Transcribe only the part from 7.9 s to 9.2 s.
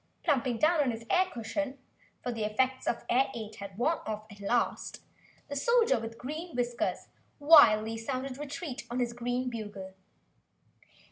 sounded retreat on his